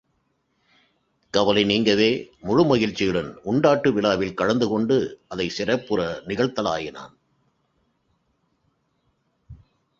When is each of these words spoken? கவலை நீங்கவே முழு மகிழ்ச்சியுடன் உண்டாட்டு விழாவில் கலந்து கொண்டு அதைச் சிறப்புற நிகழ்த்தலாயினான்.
கவலை 1.33 1.63
நீங்கவே 1.65 2.07
முழு 2.41 2.63
மகிழ்ச்சியுடன் 2.65 3.37
உண்டாட்டு 3.45 3.93
விழாவில் 3.93 4.33
கலந்து 4.33 4.67
கொண்டு 4.67 4.97
அதைச் 5.27 5.55
சிறப்புற 5.59 6.21
நிகழ்த்தலாயினான். 6.27 7.15